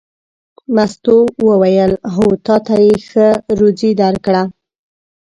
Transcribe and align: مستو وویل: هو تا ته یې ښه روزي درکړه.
مستو 0.75 1.17
وویل: 1.47 1.91
هو 2.13 2.25
تا 2.45 2.55
ته 2.65 2.75
یې 2.85 2.95
ښه 3.07 3.27
روزي 3.59 3.91
درکړه. 4.01 4.43